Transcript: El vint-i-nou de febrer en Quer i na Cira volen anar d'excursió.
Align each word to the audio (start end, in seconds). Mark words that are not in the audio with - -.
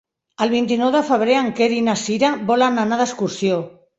El 0.45 0.51
vint-i-nou 0.53 0.89
de 0.95 1.01
febrer 1.09 1.35
en 1.41 1.51
Quer 1.59 1.67
i 1.77 1.83
na 1.89 1.95
Cira 2.05 2.33
volen 2.49 2.83
anar 2.87 3.01
d'excursió. 3.03 3.63